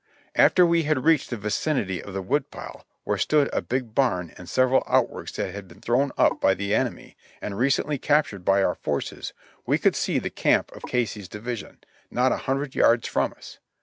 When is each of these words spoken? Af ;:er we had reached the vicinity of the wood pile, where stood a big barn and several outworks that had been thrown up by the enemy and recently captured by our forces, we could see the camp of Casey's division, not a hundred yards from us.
Af 0.33 0.57
;:er 0.57 0.65
we 0.65 0.81
had 0.81 1.03
reached 1.03 1.29
the 1.29 1.37
vicinity 1.37 2.01
of 2.01 2.13
the 2.15 2.23
wood 2.23 2.49
pile, 2.49 2.87
where 3.03 3.19
stood 3.19 3.51
a 3.53 3.61
big 3.61 3.93
barn 3.93 4.33
and 4.35 4.49
several 4.49 4.81
outworks 4.87 5.31
that 5.33 5.53
had 5.53 5.67
been 5.67 5.79
thrown 5.79 6.11
up 6.17 6.41
by 6.41 6.55
the 6.55 6.73
enemy 6.73 7.15
and 7.39 7.55
recently 7.55 7.99
captured 7.99 8.43
by 8.43 8.63
our 8.63 8.73
forces, 8.73 9.31
we 9.67 9.77
could 9.77 9.95
see 9.95 10.17
the 10.17 10.31
camp 10.31 10.71
of 10.71 10.81
Casey's 10.87 11.27
division, 11.29 11.77
not 12.09 12.31
a 12.31 12.37
hundred 12.49 12.73
yards 12.73 13.07
from 13.07 13.33
us. 13.37 13.59